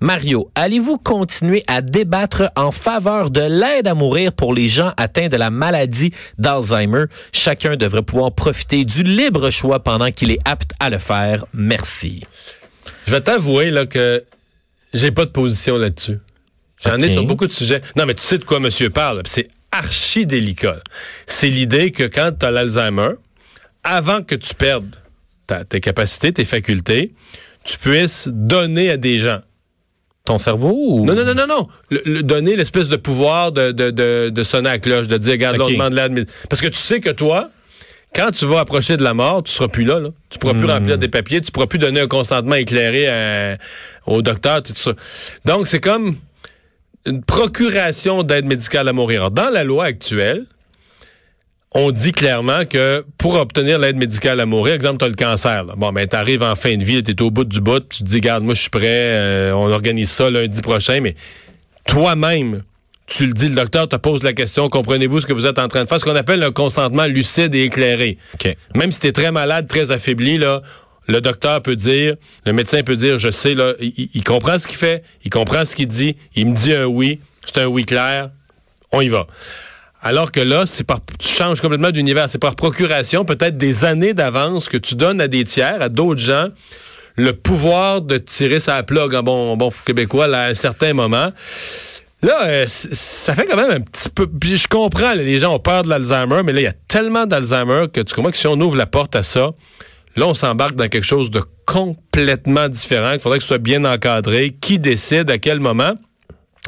Mario, 0.00 0.50
allez-vous 0.54 0.98
continuer 0.98 1.64
à 1.66 1.80
débattre 1.80 2.50
en 2.54 2.70
faveur 2.70 3.30
de 3.30 3.40
l'aide 3.40 3.88
à 3.88 3.94
mourir 3.94 4.34
pour 4.34 4.52
les 4.52 4.68
gens 4.68 4.92
atteints 4.98 5.28
de 5.28 5.36
la 5.38 5.48
maladie 5.48 6.12
d'Alzheimer? 6.36 7.04
Chacun 7.32 7.76
devrait 7.76 8.02
pouvoir 8.02 8.32
profiter 8.32 8.84
du 8.84 9.02
libre 9.02 9.48
choix 9.48 9.82
pendant 9.82 10.10
qu'il 10.10 10.30
est 10.30 10.40
apte 10.44 10.72
à 10.78 10.90
le 10.90 10.98
faire. 10.98 11.46
Merci. 11.54 12.22
Je 13.06 13.12
vais 13.12 13.22
t'avouer 13.22 13.70
là, 13.70 13.86
que 13.86 14.22
j'ai 14.92 15.10
pas 15.10 15.24
de 15.24 15.30
position 15.30 15.78
là-dessus. 15.78 16.18
J'en 16.84 16.98
ai 16.98 17.08
sur 17.08 17.24
beaucoup 17.24 17.46
de 17.46 17.52
sujets. 17.52 17.80
Non, 17.96 18.06
mais 18.06 18.14
tu 18.14 18.22
sais 18.22 18.38
de 18.38 18.44
quoi 18.44 18.58
monsieur 18.60 18.90
parle. 18.90 19.22
C'est 19.24 19.48
archi 19.70 20.26
délicat. 20.26 20.80
C'est 21.26 21.48
l'idée 21.48 21.92
que 21.92 22.02
quand 22.04 22.32
tu 22.38 22.44
as 22.44 22.50
l'Alzheimer, 22.50 23.10
avant 23.84 24.22
que 24.22 24.34
tu 24.34 24.54
perdes 24.54 24.96
ta- 25.46 25.64
tes 25.64 25.80
capacités, 25.80 26.32
tes 26.32 26.44
facultés, 26.44 27.12
tu 27.64 27.78
puisses 27.78 28.28
donner 28.32 28.90
à 28.90 28.96
des 28.96 29.18
gens. 29.18 29.40
Ton 30.24 30.38
cerveau 30.38 30.72
ou... 30.72 31.04
Non, 31.04 31.14
non, 31.14 31.24
non, 31.24 31.34
non, 31.34 31.46
non. 31.48 31.68
Le, 31.90 32.02
le- 32.04 32.22
donner 32.22 32.54
l'espèce 32.56 32.88
de 32.88 32.96
pouvoir 32.96 33.50
de, 33.52 33.72
de, 33.72 33.90
de, 33.90 34.30
de 34.30 34.44
sonner 34.44 34.68
à 34.68 34.72
la 34.74 34.78
cloche, 34.78 35.08
de 35.08 35.18
dire, 35.18 35.32
regarde, 35.32 35.56
là, 35.56 35.64
on 35.64 35.68
demande 35.70 35.94
l'aide. 35.94 36.28
Parce 36.48 36.60
que 36.62 36.68
tu 36.68 36.78
sais 36.78 37.00
que 37.00 37.10
toi, 37.10 37.50
quand 38.14 38.30
tu 38.30 38.44
vas 38.46 38.60
approcher 38.60 38.96
de 38.96 39.02
la 39.02 39.14
mort, 39.14 39.42
tu 39.42 39.52
seras 39.52 39.68
plus 39.68 39.84
là. 39.84 39.98
là. 39.98 40.10
Tu 40.30 40.38
pourras 40.38 40.54
plus 40.54 40.66
remplir 40.66 40.98
des 40.98 41.08
papiers, 41.08 41.40
tu 41.40 41.50
pourras 41.52 41.66
plus 41.66 41.78
donner 41.78 42.00
un 42.00 42.06
consentement 42.08 42.54
éclairé 42.56 43.08
à- 43.08 43.56
au 44.06 44.22
docteur, 44.22 44.62
tout 44.62 44.72
ça. 44.74 44.92
Donc, 45.44 45.66
c'est 45.68 45.80
comme 45.80 46.16
une 47.06 47.22
procuration 47.24 48.22
d'aide 48.22 48.44
médicale 48.46 48.88
à 48.88 48.92
mourir. 48.92 49.20
Alors, 49.22 49.30
dans 49.30 49.50
la 49.50 49.64
loi 49.64 49.84
actuelle, 49.86 50.46
on 51.74 51.90
dit 51.90 52.12
clairement 52.12 52.64
que 52.66 53.02
pour 53.16 53.34
obtenir 53.34 53.78
l'aide 53.78 53.96
médicale 53.96 54.40
à 54.40 54.46
mourir, 54.46 54.74
exemple, 54.74 54.98
tu 54.98 55.04
as 55.06 55.08
le 55.08 55.14
cancer. 55.14 55.64
là. 55.64 55.74
Bon, 55.76 55.90
ben, 55.90 56.06
tu 56.06 56.14
arrives 56.14 56.42
en 56.42 56.54
fin 56.54 56.76
de 56.76 56.84
vie, 56.84 57.02
tu 57.02 57.12
es 57.12 57.22
au 57.22 57.30
bout 57.30 57.44
du 57.44 57.60
bout, 57.62 57.80
tu 57.88 58.00
te 58.00 58.04
dis, 58.04 58.20
garde, 58.20 58.44
moi, 58.44 58.54
je 58.54 58.60
suis 58.60 58.70
prêt, 58.70 58.82
euh, 58.84 59.52
on 59.54 59.70
organise 59.70 60.10
ça 60.10 60.28
lundi 60.28 60.60
prochain, 60.60 61.00
mais 61.00 61.16
toi-même, 61.86 62.62
tu 63.14 63.26
le 63.26 63.32
dis, 63.34 63.48
le 63.48 63.54
docteur 63.54 63.88
te 63.88 63.96
pose 63.96 64.22
la 64.22 64.32
question, 64.32 64.68
comprenez-vous 64.68 65.20
ce 65.20 65.26
que 65.26 65.34
vous 65.34 65.44
êtes 65.46 65.58
en 65.58 65.68
train 65.68 65.84
de 65.84 65.88
faire, 65.88 66.00
ce 66.00 66.04
qu'on 66.04 66.16
appelle 66.16 66.42
un 66.42 66.50
consentement 66.50 67.04
lucide 67.04 67.54
et 67.54 67.64
éclairé. 67.64 68.16
OK. 68.34 68.56
Même 68.74 68.90
si 68.90 69.00
tu 69.00 69.06
es 69.06 69.12
très 69.12 69.30
malade, 69.30 69.68
très 69.68 69.90
affaibli, 69.90 70.38
là, 70.38 70.62
le 71.08 71.20
docteur 71.20 71.60
peut 71.62 71.76
dire, 71.76 72.16
le 72.46 72.52
médecin 72.52 72.82
peut 72.82 72.96
dire, 72.96 73.18
je 73.18 73.30
sais, 73.30 73.54
là, 73.54 73.74
il, 73.80 74.24
comprend 74.24 74.58
ce 74.58 74.66
qu'il 74.66 74.78
fait, 74.78 75.02
il 75.24 75.30
comprend 75.30 75.64
ce 75.64 75.74
qu'il 75.74 75.88
dit, 75.88 76.16
il 76.34 76.46
me 76.46 76.54
dit 76.54 76.72
un 76.72 76.86
oui, 76.86 77.20
c'est 77.44 77.60
un 77.60 77.66
oui 77.66 77.84
clair, 77.84 78.30
on 78.92 79.02
y 79.02 79.08
va. 79.08 79.26
Alors 80.00 80.32
que 80.32 80.40
là, 80.40 80.64
c'est 80.64 80.84
par, 80.84 81.00
tu 81.18 81.28
changes 81.28 81.60
complètement 81.60 81.90
d'univers. 81.90 82.28
C'est 82.28 82.38
par 82.38 82.56
procuration, 82.56 83.24
peut-être 83.24 83.56
des 83.56 83.84
années 83.84 84.14
d'avance 84.14 84.68
que 84.68 84.76
tu 84.76 84.96
donnes 84.96 85.20
à 85.20 85.28
des 85.28 85.44
tiers, 85.44 85.80
à 85.80 85.88
d'autres 85.88 86.20
gens, 86.20 86.48
le 87.16 87.32
pouvoir 87.34 88.00
de 88.00 88.18
tirer 88.18 88.58
sa 88.58 88.82
plug 88.82 89.14
en 89.14 89.22
bon, 89.22 89.56
bon 89.56 89.70
québécois 89.84 90.26
là, 90.26 90.44
à 90.44 90.46
un 90.48 90.54
certain 90.54 90.92
moment. 90.94 91.30
Là, 92.22 92.44
euh, 92.44 92.64
ça 92.68 93.34
fait 93.34 93.46
quand 93.46 93.56
même 93.56 93.70
un 93.70 93.80
petit 93.80 94.08
peu. 94.08 94.28
Puis 94.28 94.56
je 94.56 94.68
comprends, 94.68 95.12
les 95.12 95.40
gens 95.40 95.54
ont 95.54 95.58
peur 95.58 95.82
de 95.82 95.88
l'Alzheimer, 95.88 96.42
mais 96.44 96.52
là, 96.52 96.60
il 96.60 96.64
y 96.64 96.68
a 96.68 96.74
tellement 96.86 97.26
d'Alzheimer 97.26 97.86
que 97.92 98.00
tu 98.00 98.14
comprends 98.14 98.30
que 98.30 98.36
si 98.36 98.46
on 98.46 98.60
ouvre 98.60 98.76
la 98.76 98.86
porte 98.86 99.16
à 99.16 99.24
ça, 99.24 99.50
là, 100.14 100.26
on 100.26 100.34
s'embarque 100.34 100.76
dans 100.76 100.88
quelque 100.88 101.04
chose 101.04 101.32
de 101.32 101.42
complètement 101.66 102.68
différent. 102.68 103.12
Il 103.12 103.20
faudrait 103.20 103.38
que 103.38 103.42
ce 103.42 103.48
soit 103.48 103.58
bien 103.58 103.84
encadré. 103.84 104.54
Qui 104.60 104.78
décide 104.78 105.30
à 105.30 105.38
quel 105.38 105.58
moment? 105.58 105.94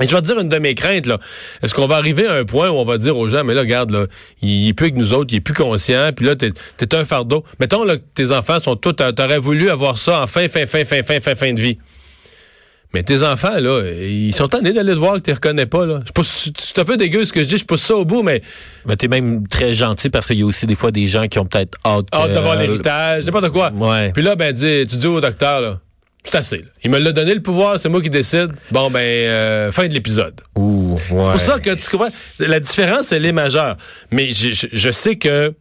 Et 0.02 0.08
je 0.08 0.14
vais 0.16 0.22
te 0.22 0.26
dire 0.26 0.40
une 0.40 0.48
de 0.48 0.58
mes 0.58 0.74
craintes, 0.74 1.06
là. 1.06 1.20
Est-ce 1.62 1.72
qu'on 1.72 1.86
va 1.86 1.94
arriver 1.94 2.26
à 2.26 2.32
un 2.32 2.44
point 2.44 2.68
où 2.68 2.74
on 2.74 2.84
va 2.84 2.98
dire 2.98 3.16
aux 3.16 3.28
gens, 3.28 3.44
mais 3.44 3.54
là, 3.54 3.60
regarde, 3.60 3.92
là, 3.92 4.06
il, 4.42 4.66
est 4.66 4.72
plus 4.72 4.86
avec 4.86 4.96
nous 4.96 5.14
autres, 5.14 5.32
il 5.32 5.36
est 5.36 5.40
plus 5.40 5.54
conscient, 5.54 6.10
puis 6.12 6.26
là, 6.26 6.34
t'es, 6.34 6.50
t'es 6.76 6.96
un 6.96 7.04
fardeau. 7.04 7.44
Mettons, 7.60 7.84
là, 7.84 7.96
que 7.96 8.02
tes 8.12 8.32
enfants 8.32 8.58
sont 8.58 8.74
tous, 8.74 8.92
t'aurais 8.92 9.38
voulu 9.38 9.70
avoir 9.70 9.96
ça 9.96 10.20
en 10.20 10.26
fin, 10.26 10.48
fin, 10.48 10.66
fin, 10.66 10.84
fin, 10.84 11.04
fin, 11.04 11.20
fin, 11.20 11.36
fin 11.36 11.52
de 11.52 11.60
vie. 11.60 11.78
Mais 12.94 13.02
tes 13.02 13.22
enfants, 13.24 13.58
là, 13.58 13.82
ils 14.00 14.32
sont 14.34 14.46
tannés 14.48 14.72
d'aller 14.72 14.92
te 14.92 14.98
voir 14.98 15.14
que 15.16 15.20
tu 15.20 15.30
les 15.30 15.34
reconnais 15.34 15.66
pas, 15.66 15.84
là. 15.84 16.00
Je 16.06 16.12
pousse- 16.12 16.48
C'est 16.58 16.78
un 16.78 16.84
peu 16.84 16.96
dégueu 16.96 17.24
ce 17.24 17.32
que 17.32 17.40
je 17.42 17.46
dis, 17.46 17.58
je 17.58 17.64
pousse 17.64 17.82
ça 17.82 17.96
au 17.96 18.04
bout, 18.04 18.22
mais 18.22 18.40
Mais 18.86 18.94
t'es 18.96 19.08
même 19.08 19.46
très 19.48 19.74
gentil 19.74 20.10
parce 20.10 20.28
qu'il 20.28 20.38
y 20.38 20.42
a 20.42 20.46
aussi 20.46 20.66
des 20.66 20.76
fois 20.76 20.92
des 20.92 21.08
gens 21.08 21.26
qui 21.26 21.38
ont 21.40 21.44
peut-être 21.46 21.76
hâte. 21.84 22.06
hâte 22.14 22.28
que- 22.28 22.34
d'avoir 22.34 22.54
l'héritage, 22.56 23.24
n'importe 23.26 23.50
quoi. 23.50 23.70
Ouais. 23.72 24.12
Puis 24.12 24.22
là, 24.22 24.36
ben, 24.36 24.52
dis, 24.52 24.86
tu 24.88 24.96
dis 24.96 25.06
au 25.08 25.20
docteur, 25.20 25.60
là, 25.60 25.80
c'est 26.22 26.36
assez, 26.36 26.58
là. 26.58 26.64
Il 26.84 26.90
me 26.92 26.98
l'a 27.00 27.10
donné 27.12 27.34
le 27.34 27.42
pouvoir, 27.42 27.80
c'est 27.80 27.88
moi 27.88 28.00
qui 28.00 28.10
décide. 28.10 28.52
Bon, 28.70 28.88
ben, 28.90 29.00
euh, 29.00 29.72
fin 29.72 29.88
de 29.88 29.92
l'épisode. 29.92 30.40
Ouh, 30.54 30.96
C'est 31.08 31.12
ouais. 31.14 31.22
pour 31.24 31.40
ça 31.40 31.58
que 31.58 31.70
tu 31.74 31.90
comprends. 31.90 32.08
La 32.38 32.60
différence, 32.60 33.10
elle 33.10 33.26
est 33.26 33.32
majeure. 33.32 33.76
Mais 34.12 34.30
je, 34.30 34.52
je- 34.52 34.66
je 34.72 34.90
sais 34.92 35.16
que 35.16 35.52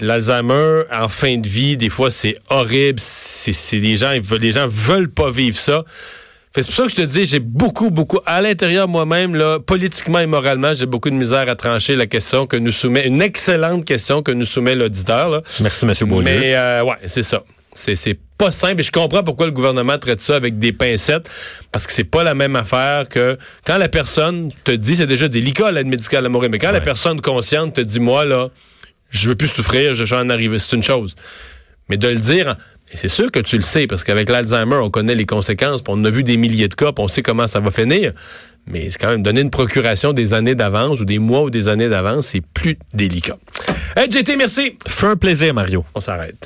l'Alzheimer 0.00 0.82
en 0.92 1.08
fin 1.08 1.36
de 1.36 1.48
vie, 1.48 1.76
des 1.76 1.90
fois, 1.90 2.10
c'est 2.10 2.38
horrible. 2.48 2.98
C'est 3.00 3.52
c'est 3.52 3.80
des 3.80 3.96
gens, 3.96 4.12
les 4.40 4.52
gens 4.52 4.66
veulent 4.68 5.10
pas 5.10 5.30
vivre 5.30 5.56
ça. 5.56 5.84
C'est 6.62 6.66
pour 6.66 6.74
ça 6.74 6.82
que 6.84 6.90
je 6.90 6.96
te 6.96 7.02
dis, 7.02 7.24
j'ai 7.24 7.38
beaucoup, 7.38 7.90
beaucoup, 7.90 8.18
à 8.26 8.42
l'intérieur 8.42 8.88
moi-même, 8.88 9.36
là, 9.36 9.60
politiquement 9.60 10.18
et 10.18 10.26
moralement, 10.26 10.74
j'ai 10.74 10.86
beaucoup 10.86 11.08
de 11.08 11.14
misère 11.14 11.48
à 11.48 11.54
trancher 11.54 11.94
la 11.94 12.06
question 12.06 12.48
que 12.48 12.56
nous 12.56 12.72
soumet, 12.72 13.06
une 13.06 13.22
excellente 13.22 13.84
question 13.84 14.22
que 14.22 14.32
nous 14.32 14.44
soumet 14.44 14.74
l'auditeur. 14.74 15.42
Merci, 15.60 15.84
M. 15.84 15.92
Beaulieu. 16.08 16.24
Mais 16.24 16.56
euh, 16.56 16.82
ouais, 16.82 16.96
c'est 17.06 17.22
ça. 17.22 17.44
C'est, 17.74 17.94
c'est 17.94 18.18
pas 18.36 18.50
simple 18.50 18.80
et 18.80 18.82
je 18.82 18.90
comprends 18.90 19.22
pourquoi 19.22 19.46
le 19.46 19.52
gouvernement 19.52 19.98
traite 19.98 20.20
ça 20.20 20.34
avec 20.34 20.58
des 20.58 20.72
pincettes 20.72 21.30
parce 21.70 21.86
que 21.86 21.92
c'est 21.92 22.02
pas 22.02 22.24
la 22.24 22.34
même 22.34 22.56
affaire 22.56 23.08
que 23.08 23.38
quand 23.64 23.78
la 23.78 23.88
personne 23.88 24.50
te 24.64 24.72
dit, 24.72 24.96
c'est 24.96 25.06
déjà 25.06 25.28
délicat 25.28 25.70
l'aide 25.70 25.86
médicale 25.86 26.26
à 26.26 26.28
mourir, 26.28 26.50
mais 26.50 26.58
quand 26.58 26.72
la 26.72 26.80
personne 26.80 27.20
consciente 27.20 27.74
te 27.74 27.80
dit, 27.80 28.00
moi 28.00 28.24
là, 28.24 28.48
je 29.10 29.28
veux 29.28 29.36
plus 29.36 29.48
souffrir, 29.48 29.94
je 29.94 30.02
vais 30.02 30.16
en 30.16 30.28
arriver, 30.28 30.58
c'est 30.58 30.74
une 30.74 30.82
chose. 30.82 31.14
Mais 31.88 31.96
de 31.96 32.08
le 32.08 32.18
dire, 32.18 32.56
et 32.92 32.96
c'est 32.96 33.08
sûr 33.08 33.30
que 33.30 33.40
tu 33.40 33.56
le 33.56 33.62
sais 33.62 33.86
parce 33.86 34.04
qu'avec 34.04 34.28
l'Alzheimer, 34.28 34.76
on 34.76 34.90
connaît 34.90 35.14
les 35.14 35.26
conséquences, 35.26 35.82
puis 35.82 35.92
on 35.96 36.04
a 36.04 36.10
vu 36.10 36.24
des 36.24 36.36
milliers 36.36 36.68
de 36.68 36.74
cas, 36.74 36.92
puis 36.92 37.04
on 37.04 37.08
sait 37.08 37.22
comment 37.22 37.46
ça 37.46 37.60
va 37.60 37.70
finir. 37.70 38.12
Mais 38.66 38.90
c'est 38.90 38.98
quand 38.98 39.10
même 39.10 39.22
donner 39.22 39.40
une 39.40 39.50
procuration 39.50 40.12
des 40.12 40.34
années 40.34 40.54
d'avance 40.54 41.00
ou 41.00 41.04
des 41.04 41.18
mois 41.18 41.42
ou 41.42 41.50
des 41.50 41.68
années 41.68 41.88
d'avance, 41.88 42.26
c'est 42.28 42.42
plus 42.42 42.78
délicat. 42.92 43.36
Hey, 43.96 44.10
JT, 44.10 44.36
merci. 44.36 44.76
Fais 44.86 45.06
un 45.06 45.16
plaisir, 45.16 45.54
Mario. 45.54 45.84
On 45.94 46.00
s'arrête. 46.00 46.36